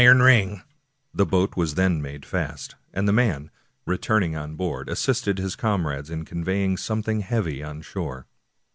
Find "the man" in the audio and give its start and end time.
3.07-3.51